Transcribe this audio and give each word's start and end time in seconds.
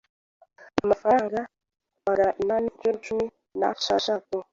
amafaranga 0.83 1.39
magana 2.07 2.31
inani 2.41 2.67
inshuro 2.71 2.97
cumi 3.05 3.25
neshashatu. 3.59 4.37